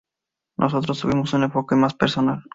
[0.57, 2.41] Nosotros tuvimos un enfoque más personal".